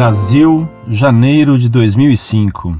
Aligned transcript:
Brasil, 0.00 0.66
janeiro 0.88 1.58
de 1.58 1.68
2005. 1.68 2.74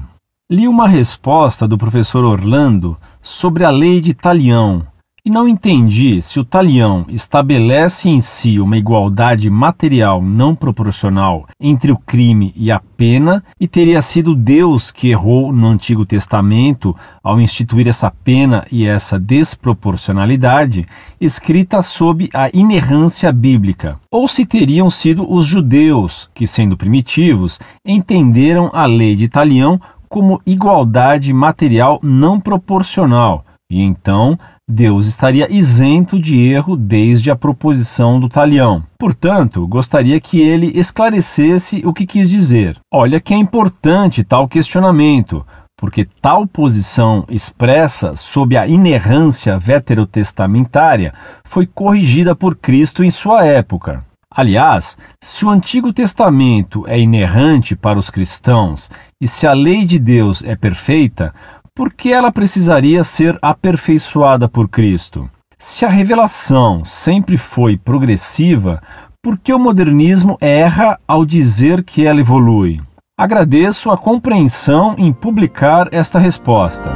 Li 0.49 0.67
uma 0.67 0.87
resposta 0.87 1.67
do 1.67 1.77
professor 1.77 2.25
Orlando 2.25 2.97
sobre 3.21 3.63
a 3.63 3.69
lei 3.69 4.01
de 4.01 4.11
Talião 4.11 4.87
e 5.23 5.29
não 5.29 5.47
entendi 5.47 6.19
se 6.19 6.39
o 6.39 6.43
talião 6.43 7.05
estabelece 7.07 8.09
em 8.09 8.19
si 8.19 8.59
uma 8.59 8.75
igualdade 8.75 9.51
material 9.51 10.19
não 10.19 10.55
proporcional 10.55 11.47
entre 11.59 11.91
o 11.91 11.97
crime 11.97 12.51
e 12.55 12.71
a 12.71 12.81
pena 12.97 13.43
e 13.59 13.67
teria 13.67 14.01
sido 14.01 14.33
Deus 14.33 14.89
que 14.89 15.09
errou 15.09 15.53
no 15.53 15.67
Antigo 15.67 16.07
Testamento 16.07 16.95
ao 17.23 17.39
instituir 17.39 17.87
essa 17.87 18.09
pena 18.09 18.65
e 18.71 18.87
essa 18.87 19.19
desproporcionalidade 19.19 20.87
escrita 21.19 21.83
sob 21.83 22.27
a 22.33 22.49
inerrância 22.51 23.31
bíblica, 23.31 23.99
ou 24.09 24.27
se 24.27 24.43
teriam 24.43 24.89
sido 24.89 25.31
os 25.31 25.45
judeus 25.45 26.29
que, 26.33 26.47
sendo 26.47 26.75
primitivos, 26.75 27.59
entenderam 27.85 28.71
a 28.73 28.87
lei 28.87 29.15
de 29.15 29.27
Talião 29.27 29.79
como 30.09 30.41
igualdade 30.47 31.31
material 31.31 31.99
não 32.01 32.39
proporcional 32.39 33.45
e 33.71 33.81
então 33.81 34.37
Deus 34.71 35.05
estaria 35.05 35.51
isento 35.51 36.17
de 36.17 36.39
erro 36.39 36.75
desde 36.77 37.29
a 37.29 37.35
proposição 37.35 38.19
do 38.19 38.29
talião. 38.29 38.81
Portanto, 38.97 39.67
gostaria 39.67 40.19
que 40.19 40.39
ele 40.39 40.71
esclarecesse 40.73 41.83
o 41.85 41.93
que 41.93 42.07
quis 42.07 42.29
dizer. 42.29 42.79
Olha 42.91 43.19
que 43.19 43.33
é 43.33 43.37
importante 43.37 44.23
tal 44.23 44.47
questionamento, 44.47 45.45
porque 45.77 46.07
tal 46.21 46.47
posição 46.47 47.25
expressa 47.29 48.15
sob 48.15 48.55
a 48.55 48.65
inerrância 48.65 49.57
veterotestamentária 49.57 51.13
foi 51.43 51.65
corrigida 51.65 52.33
por 52.33 52.55
Cristo 52.55 53.03
em 53.03 53.11
sua 53.11 53.45
época. 53.45 54.05
Aliás, 54.33 54.97
se 55.21 55.43
o 55.43 55.49
Antigo 55.49 55.91
Testamento 55.91 56.87
é 56.87 56.97
inerrante 56.97 57.75
para 57.75 57.99
os 57.99 58.09
cristãos 58.09 58.89
e 59.19 59.27
se 59.27 59.45
a 59.45 59.51
lei 59.51 59.83
de 59.83 59.99
Deus 59.99 60.41
é 60.41 60.55
perfeita, 60.55 61.33
por 61.75 61.93
que 61.93 62.11
ela 62.11 62.31
precisaria 62.31 63.03
ser 63.03 63.37
aperfeiçoada 63.41 64.47
por 64.47 64.67
Cristo? 64.67 65.29
Se 65.57 65.85
a 65.85 65.89
revelação 65.89 66.83
sempre 66.83 67.37
foi 67.37 67.77
progressiva, 67.77 68.81
por 69.21 69.37
que 69.37 69.53
o 69.53 69.59
modernismo 69.59 70.37
erra 70.41 70.99
ao 71.07 71.25
dizer 71.25 71.83
que 71.83 72.05
ela 72.05 72.19
evolui? 72.19 72.81
Agradeço 73.17 73.89
a 73.91 73.97
compreensão 73.97 74.95
em 74.97 75.13
publicar 75.13 75.87
esta 75.91 76.17
resposta. 76.17 76.91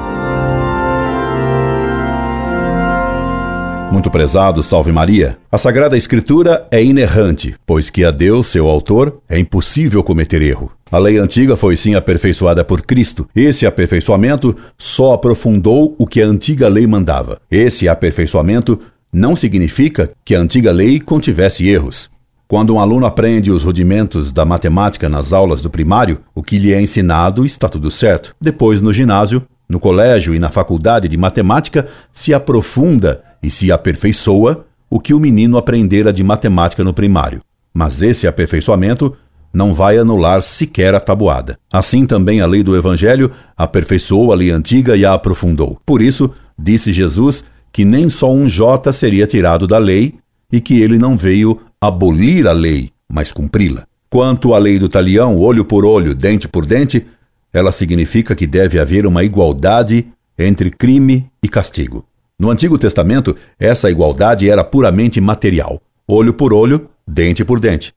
Muito 3.92 4.10
prezado, 4.10 4.62
salve 4.62 4.92
Maria. 4.92 5.38
A 5.50 5.58
Sagrada 5.58 5.96
Escritura 5.96 6.66
é 6.70 6.84
inerrante, 6.84 7.56
pois 7.66 7.90
que 7.90 8.04
a 8.04 8.12
Deus, 8.12 8.48
seu 8.48 8.68
autor, 8.68 9.22
é 9.30 9.40
impossível 9.40 10.04
cometer 10.04 10.42
erro. 10.42 10.72
A 10.96 10.98
lei 10.98 11.18
antiga 11.18 11.58
foi 11.58 11.76
sim 11.76 11.94
aperfeiçoada 11.94 12.64
por 12.64 12.82
Cristo. 12.82 13.28
Esse 13.36 13.66
aperfeiçoamento 13.66 14.56
só 14.78 15.12
aprofundou 15.12 15.94
o 15.98 16.08
que 16.08 16.22
a 16.22 16.26
antiga 16.26 16.70
lei 16.70 16.88
mandava. 16.88 17.38
Esse 17.52 17.90
aperfeiçoamento 17.90 18.80
não 19.12 19.36
significa 19.36 20.10
que 20.24 20.34
a 20.34 20.40
antiga 20.40 20.72
lei 20.72 21.02
contivesse 21.02 21.68
erros. 21.68 22.10
Quando 22.48 22.74
um 22.74 22.80
aluno 22.80 23.06
aprende 23.06 23.52
os 23.52 23.64
rudimentos 23.64 24.32
da 24.32 24.46
matemática 24.46 25.10
nas 25.10 25.34
aulas 25.34 25.62
do 25.62 25.70
primário, 25.70 26.22
o 26.34 26.42
que 26.42 26.58
lhe 26.58 26.72
é 26.72 26.82
ensinado 26.82 27.46
está 27.46 27.68
tudo 27.68 27.92
certo. 27.92 28.34
Depois, 28.40 28.82
no 28.82 28.94
ginásio, 28.94 29.44
no 29.68 29.82
colégio 29.82 30.34
e 30.34 30.40
na 30.40 30.50
faculdade 30.50 31.10
de 31.10 31.18
matemática, 31.18 31.90
se 32.14 32.34
aprofunda 32.34 33.22
e 33.44 33.52
se 33.52 33.70
aperfeiçoa 33.70 34.66
o 34.90 35.02
que 35.02 35.14
o 35.14 35.20
menino 35.20 35.58
aprendera 35.58 36.14
de 36.14 36.24
matemática 36.24 36.86
no 36.86 36.94
primário. 36.94 37.42
Mas 37.74 38.02
esse 38.02 38.26
aperfeiçoamento 38.26 39.14
não 39.56 39.74
vai 39.74 39.98
anular 39.98 40.44
sequer 40.44 40.94
a 40.94 41.00
tabuada. 41.00 41.58
Assim 41.72 42.06
também 42.06 42.42
a 42.42 42.46
lei 42.46 42.62
do 42.62 42.76
Evangelho 42.76 43.32
aperfeiçoou 43.56 44.34
a 44.34 44.36
lei 44.36 44.52
antiga 44.52 44.98
e 44.98 45.06
a 45.06 45.14
aprofundou. 45.14 45.80
Por 45.86 46.02
isso, 46.02 46.30
disse 46.60 46.92
Jesus 46.92 47.46
que 47.72 47.86
nem 47.86 48.10
só 48.10 48.34
um 48.34 48.50
J 48.50 48.92
seria 48.92 49.26
tirado 49.26 49.66
da 49.66 49.78
lei 49.78 50.16
e 50.52 50.60
que 50.60 50.82
ele 50.82 50.98
não 50.98 51.16
veio 51.16 51.62
abolir 51.80 52.48
a 52.48 52.52
lei, 52.52 52.92
mas 53.08 53.32
cumpri-la. 53.32 53.86
Quanto 54.10 54.54
à 54.54 54.58
lei 54.58 54.78
do 54.78 54.90
talião, 54.90 55.38
olho 55.40 55.64
por 55.64 55.86
olho, 55.86 56.14
dente 56.14 56.50
por 56.50 56.66
dente, 56.66 57.06
ela 57.54 57.72
significa 57.72 58.36
que 58.36 58.46
deve 58.46 58.78
haver 58.78 59.06
uma 59.06 59.24
igualdade 59.24 60.06
entre 60.38 60.70
crime 60.70 61.30
e 61.42 61.48
castigo. 61.48 62.06
No 62.38 62.50
Antigo 62.50 62.78
Testamento, 62.78 63.34
essa 63.58 63.90
igualdade 63.90 64.50
era 64.50 64.66
puramente 64.66 65.22
material, 65.22 65.82
olho 66.06 66.34
por 66.34 66.54
olho, 66.54 66.90
dente 67.08 67.46
por 67.46 67.58
dente. 67.58 67.94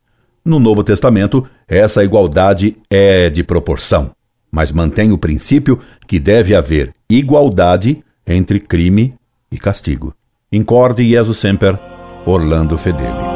No 0.48 0.58
Novo 0.58 0.82
Testamento, 0.82 1.46
essa 1.68 2.02
igualdade 2.02 2.74
é 2.88 3.28
de 3.28 3.44
proporção, 3.44 4.12
mas 4.50 4.72
mantém 4.72 5.12
o 5.12 5.18
princípio 5.18 5.78
que 6.06 6.18
deve 6.18 6.54
haver 6.54 6.94
igualdade 7.06 8.02
entre 8.26 8.58
crime 8.58 9.14
e 9.52 9.58
castigo. 9.58 10.14
Incorde 10.50 11.06
Jesus 11.06 11.36
Semper, 11.36 11.78
Orlando 12.24 12.78
Fedeli. 12.78 13.27